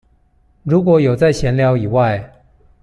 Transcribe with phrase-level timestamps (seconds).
[0.63, 2.27] 如果有在閒聊以外